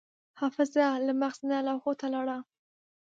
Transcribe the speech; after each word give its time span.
حافظه 0.39 0.87
له 1.05 1.13
مغز 1.21 1.39
نه 1.49 1.57
لوحو 1.67 1.91
ته 1.99 2.07
لاړه. 2.13 2.37